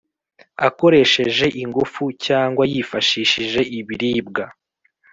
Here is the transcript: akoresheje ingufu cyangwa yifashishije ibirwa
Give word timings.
akoresheje 0.67 1.45
ingufu 1.63 2.03
cyangwa 2.25 2.63
yifashishije 2.71 3.61
ibirwa 3.79 4.45